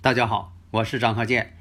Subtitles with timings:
[0.00, 1.56] 大家好，我是张鹤剑。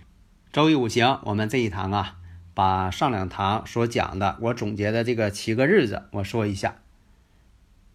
[0.53, 2.19] 周易五行，我们这一堂啊，
[2.53, 6.79] 把上两堂所讲的我总结的这个七个日子，我说一下。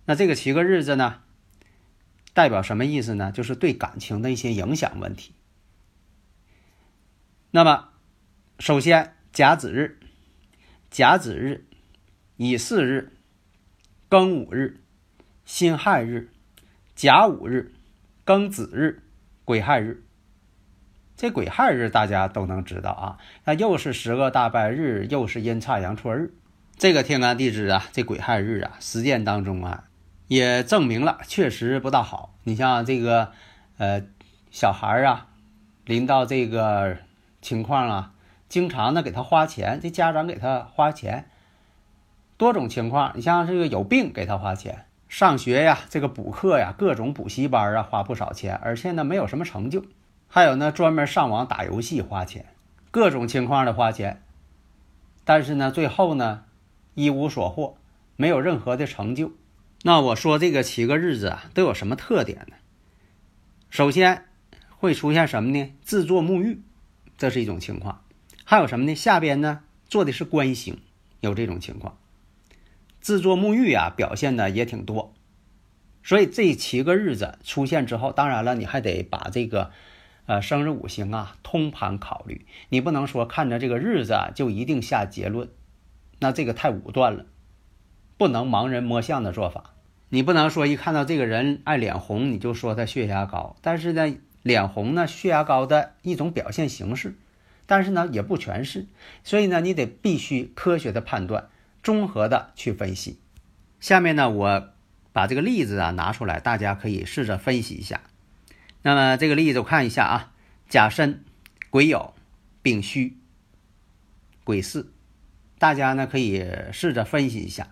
[0.05, 1.21] 那这个七个日子呢，
[2.35, 3.31] 代表什么意思呢？
[3.31, 5.33] 就是对感情的一些影响问题。
[7.53, 7.91] 那么，
[8.59, 10.01] 首先甲子日、
[10.91, 11.69] 甲子日、
[12.37, 13.13] 乙巳日、
[14.11, 14.81] 庚午日、
[15.45, 16.33] 辛亥日、
[16.97, 17.73] 甲午日、
[18.27, 19.05] 庚子日、
[19.45, 20.03] 癸亥日。
[21.23, 26.35] 这癸亥日大家都能知道啊，那又是十个大拜日，又是阴差阳错日。
[26.77, 29.85] 这个天干地支啊，这癸亥日啊，实践当中啊，
[30.27, 32.35] 也证明了确实不大好。
[32.43, 33.31] 你像这个，
[33.79, 34.03] 呃，
[34.51, 35.29] 小孩啊，
[35.85, 36.97] 临到这个
[37.41, 38.13] 情况啊，
[38.49, 41.31] 经常的给他花钱，这家长给他花钱，
[42.37, 43.13] 多种情况。
[43.15, 49.85] 你像这个有病给他花钱，上学呀，这个补课呀，各种补习班啊，花不少钱，而且呢，没有什么成就。
[50.35, 52.47] 还有呢，专门上网打游戏花钱，
[52.91, 54.23] 各种情况的花钱，
[55.25, 56.45] 但是呢，最后呢，
[56.95, 57.77] 一无所获，
[58.17, 59.33] 没有任何的成就。
[59.83, 62.57] 那我说这个七个日子啊，都有什么特点呢？
[63.69, 64.25] 首先
[64.71, 65.71] 会出现什么呢？
[65.83, 66.63] 自作沐浴，
[67.19, 68.03] 这是一种情况。
[68.43, 68.95] 还有什么呢？
[68.95, 70.81] 下边呢做的是官星，
[71.21, 71.99] 有这种情况。
[73.03, 75.13] 自作沐浴啊，表现的也挺多。
[76.03, 79.71] 所以这七个日子出现之后，当然了，你还得把这个。
[80.27, 85.49] 呃，生日五行啊，通盘考虑，你不能说看着这个日子啊就一定下结论，
[86.21, 87.27] 那这个太武断了，
[88.17, 89.75] 不能盲人摸象的做法。
[90.11, 93.57] 你不能说一看到这个人爱脸红，你就说他血压高。
[93.63, 97.17] 但是呢，脸红呢，血压高的一种表现形式，
[97.67, 98.87] 但是呢也不全是。
[99.25, 101.49] 所以呢，你得必须科学的判断，
[101.83, 103.19] 综合的去分析。
[103.81, 104.69] 下面呢，我
[105.13, 108.03] 把这个例子啊拿出来，大家可以试着分析一下。
[108.85, 110.33] 那么这个例子我看一下啊，
[110.69, 111.23] 甲申、
[111.71, 112.11] 癸酉、
[112.63, 113.17] 丙戌、
[114.43, 114.87] 癸巳，
[115.61, 117.69] 大家呢可以试着分析一下。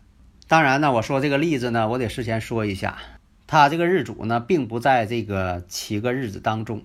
[0.46, 2.96] 当然呢，我说这个例子呢，我得事先说一下，
[3.48, 6.84] 他这个日主呢并不在这个七个日子当中，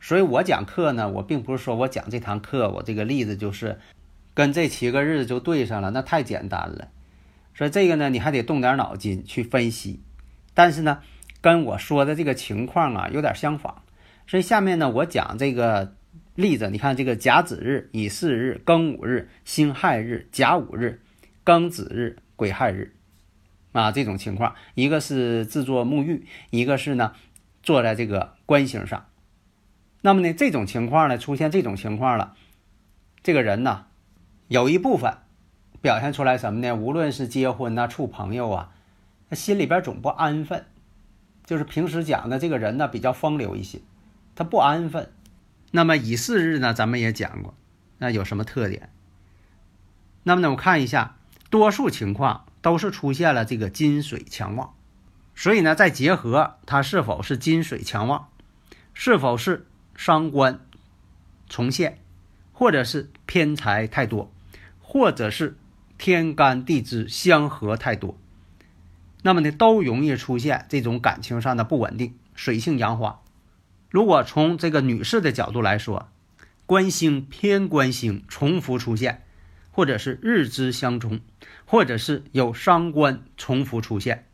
[0.00, 3.80] 所以我讲课呢，我并不是说我讲这堂课，我这个例子就是
[4.34, 6.88] 跟这七个日子就对上了，那太简单了。
[7.56, 10.00] 所以这个呢，你还得动点脑筋去分析，
[10.54, 11.00] 但是呢。
[11.42, 13.74] 跟我说的这个情况啊有点相仿，
[14.28, 15.96] 所以下面呢我讲这个
[16.36, 21.02] 例子，你看这个甲子日、乙巳日、庚午日、辛亥日、甲午日、
[21.44, 22.94] 庚子日、癸亥日，
[23.72, 27.12] 啊这种情况，一个是自作沐浴，一个是呢
[27.62, 29.06] 坐在这个官星上。
[30.00, 32.34] 那么呢这种情况呢出现这种情况了，
[33.24, 33.86] 这个人呢
[34.46, 35.18] 有一部分
[35.80, 36.76] 表现出来什么呢？
[36.76, 38.72] 无论是结婚呐、处朋友啊，
[39.28, 40.66] 他心里边总不安分。
[41.44, 43.80] 就是平时讲的这个人呢，比较风流一些，
[44.34, 45.10] 他不安分。
[45.70, 47.54] 那么乙巳日呢，咱们也讲过，
[47.98, 48.90] 那有什么特点？
[50.22, 51.16] 那么呢，我看一下，
[51.50, 54.74] 多数情况都是出现了这个金水强旺，
[55.34, 58.28] 所以呢，再结合它是否是金水强旺，
[58.94, 59.66] 是否是
[59.96, 60.60] 伤官
[61.48, 61.98] 重现，
[62.52, 64.30] 或者是偏财太多，
[64.80, 65.56] 或者是
[65.98, 68.16] 天干地支相合太多。
[69.22, 73.20] 那么呢，都容易出现这种感情上的不稳定，水性杨花。
[73.88, 76.08] 如果从这个女士的角度来说，
[76.66, 79.22] 官星偏官星重复出现，
[79.70, 81.20] 或者是日支相冲，
[81.64, 84.26] 或者是有伤官重复出现，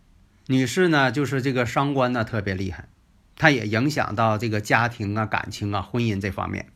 [0.46, 2.88] 女士呢就是这个伤官呢特别厉害，
[3.37, 6.70] 它也影响到这个家庭啊、感情啊、婚姻这方面。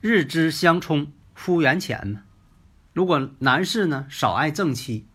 [0.00, 2.22] 日支相冲，夫缘浅嘛。
[2.92, 5.06] 如果男士呢少爱正妻，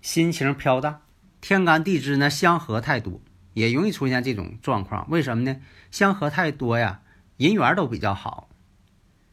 [0.00, 1.00] 心情飘荡。
[1.40, 3.20] 天干地支呢相合太多，
[3.52, 5.08] 也容易出现这种状况。
[5.10, 5.60] 为什么呢？
[5.90, 7.02] 相合太多呀，
[7.36, 8.48] 人缘都比较好。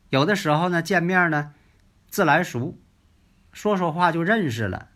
[0.09, 1.53] 有的时候呢，见面呢
[2.07, 2.77] 自来熟，
[3.51, 4.89] 说说话就认识了，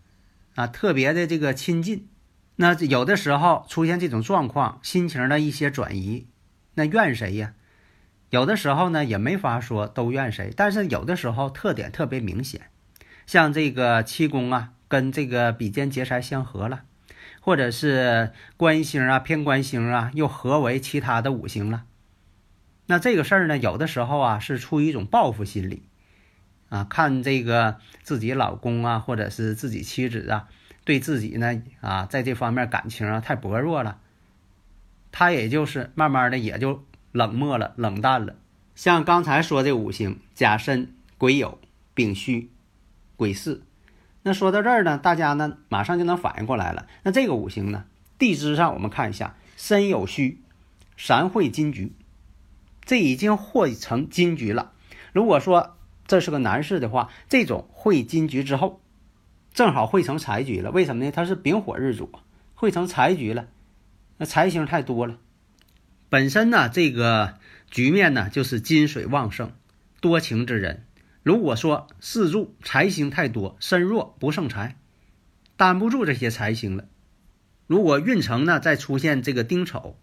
[0.56, 2.08] 啊，特别的这个亲近。
[2.58, 6.28] 那有的时候出现这种状况，心情的一些转移，
[6.76, 7.54] 那怨谁呀？
[8.30, 12.70] 有的时候呢也没法说都怨谁，但是有的时候特点特别明显，
[13.26, 16.84] 像这个七宫啊跟这个比肩劫财相合了，
[17.48, 21.86] 或者是官星啊偏官星啊又合为其他的五行了，
[22.88, 25.84] 那这个事儿呢有的时候啊是出于一种报复心理，
[26.68, 30.50] 啊看这个自己老公啊或者是自己妻子啊
[30.84, 34.02] 对自己呢啊在这方面感情啊太薄弱了，
[35.14, 36.84] 他也就是慢慢的也就。
[37.14, 38.36] 冷漠了，冷淡了。
[38.76, 41.56] 像刚才说的五行：甲申、癸酉、
[41.96, 42.52] 丙戌、
[43.16, 43.62] 癸巳。
[44.28, 46.86] 那说到这儿呢，大家呢马上就能反应过来了。
[47.04, 47.86] 那这个五行呢，
[48.20, 50.42] 地支上我们看一下：申酉戌，
[50.98, 51.94] 三会金局，
[52.84, 54.74] 这已经会成金局了。
[55.14, 55.78] 如果说
[56.08, 58.82] 这是个男士的话，这种会金局之后，
[59.54, 60.72] 正好会成财局了。
[60.72, 61.12] 为什么呢？
[61.12, 62.12] 他是丙火日主，
[62.54, 63.48] 会成财局了。
[64.18, 65.16] 那财星太多了。
[66.10, 67.36] 本身呢，这个
[67.72, 69.54] 局面呢，就是金水旺盛、
[70.02, 70.84] 多情之人。
[71.28, 74.78] 如果说四柱财星太多，身弱不胜财，
[75.58, 76.86] 担不住这些财星了。
[77.66, 80.00] 如果运程呢再出现这个丁丑，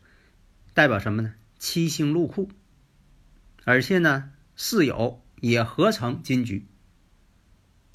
[0.75, 1.33] 代表什么呢？
[1.59, 2.51] 七星入库，
[3.65, 6.67] 而且呢巳酉也合成金局。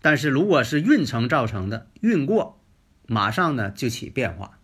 [0.02, 2.60] 但是如果是运程造成的，运过，
[3.06, 4.58] 马上呢就起变化，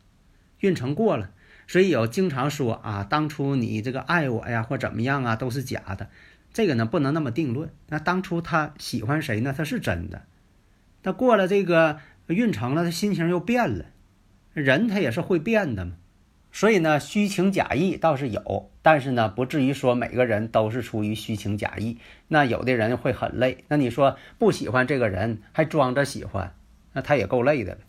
[0.60, 1.30] 运程过了。
[1.68, 6.10] 所以有经常说啊，当初你这个爱我呀，或怎么样啊，都是假的。
[6.56, 7.70] 这个呢，不能那么定论。
[7.90, 9.54] 那当初他喜欢谁呢？
[9.56, 10.22] 他是真的。
[11.04, 13.88] 他过了这个运程了，他心情又变了。
[14.54, 15.96] 人他也是会变的嘛。
[16.54, 21.98] 所以呢，虚情假意倒是有，但是呢，不至于说每个人都是出于虚情假意。
[22.30, 23.66] 那有的人会很累。
[23.68, 26.56] 那你说不喜欢这个人还装着喜欢，
[26.94, 27.80] 那他也够累的了。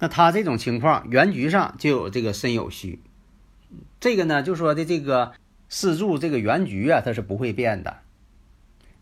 [0.00, 3.00] 那他这种情况，原局上就有这个身有虚，
[3.98, 5.32] 这个呢，就说的这个
[5.76, 7.96] 四柱这个原局啊，它是不会变的，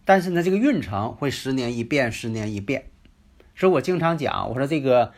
[0.06, 2.86] 但是呢，这个运程会十年一变，十年一变。
[3.54, 5.12] 所以我经常讲，我说这个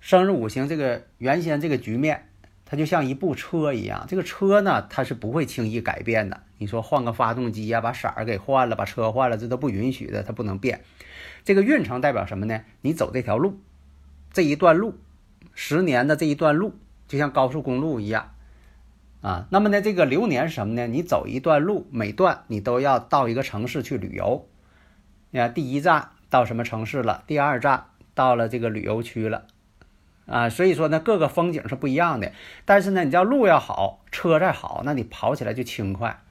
[0.00, 2.26] 生日五行这个原先这个局面，
[2.66, 6.42] 它就像一部车一样，这个车呢，它是不会轻易改变的。
[6.58, 10.80] 你说换个发动机呀，把色儿给换了，把车换了，这都不允许的，它不能变。
[11.44, 12.62] 这个运程代表什么呢？
[12.80, 13.60] 你走这条路。
[14.32, 14.94] 这一段路，
[15.54, 16.74] 十年的这一段路，
[17.06, 18.34] 就像高速公路一样，
[19.22, 20.86] 啊，那么呢，这个流年是什么呢？
[20.86, 24.46] 你走一段路，每段你都要到一个城市去旅游，
[25.30, 27.84] 你看第一站到什么城市了，第二站
[28.14, 29.44] 到了这个旅游区了，
[30.24, 32.32] 啊，所以说呢，各个风景是不一样的。
[32.64, 36.22] 但是呢，你叫路要好，车再好，那你跑起来就轻快。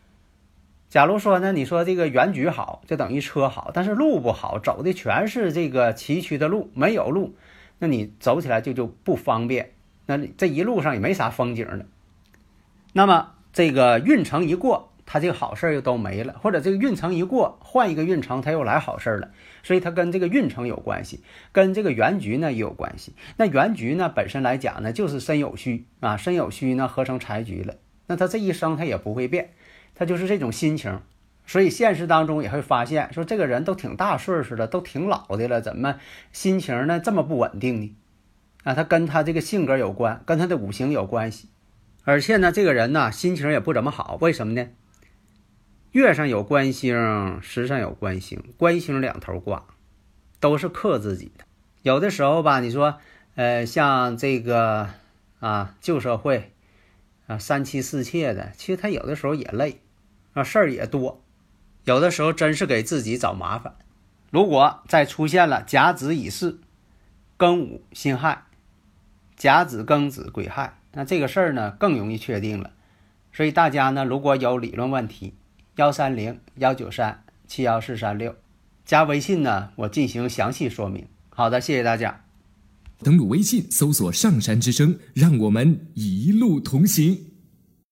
[0.89, 7.35] 假如说呢，你说这个原局好，就等于车好，但是路不好，走的全是这个崎岖的路，没有路。
[7.77, 9.73] 那你走起来就就不方便，
[10.07, 11.85] 那这一路上也没啥风景了。
[12.93, 19.31] 那么这个运程一过，他这个好事又都没了，或者这个运程一过，换一个运程他又来好事了。
[19.61, 21.21] 所以它跟这个运程有关系，
[21.51, 23.13] 跟这个原局呢也有关系。
[23.35, 27.75] 那原局呢本身来讲呢，就是身有虚啊，身有虚呢合成财局了。
[28.07, 29.49] 那他这一生他也不会变，
[29.95, 31.01] 他就是这种心情。
[31.45, 35.95] 所以现实当中也会发现，说这个人都挺大岁数了，都挺老的了，怎么
[36.31, 37.95] 心情呢这么不稳定呢？
[38.63, 41.49] 啊，他跟他这个性格有关，跟他的五行有关系。
[42.03, 44.67] 而且呢，这个人呢心情也不怎么好，为什么呢？
[45.91, 49.65] 月上有官星，时上有官星，官星两头挂，
[50.39, 51.45] 都是克自己的。
[51.81, 52.99] 有的时候吧，你说，
[53.35, 54.89] 呃，像这个
[55.39, 56.53] 啊旧社会
[57.27, 59.81] 啊三妻四妾的，其实他有的时候也累
[60.33, 61.23] 啊，事儿也多。
[61.85, 63.75] 有的时候真是给自己找麻烦。
[64.31, 66.59] 如果再出现了甲子乙巳、
[67.37, 68.43] 庚午辛亥、
[69.35, 72.71] 甲子庚子癸亥，那这个事儿呢更容易确定了。
[73.31, 75.33] 所以大家呢如果有理论问题，
[75.75, 78.35] 幺三零幺九三七幺四三六，
[78.85, 81.07] 加微信呢我进行详细说明。
[81.29, 82.25] 好的，谢谢大家。
[83.01, 87.28] 登录微信搜索“上山之声”，让我们一路同行。